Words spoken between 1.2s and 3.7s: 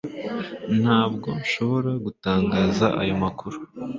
nshobora gutangaza ayo makuru